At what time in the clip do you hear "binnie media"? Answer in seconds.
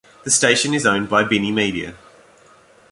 1.25-1.93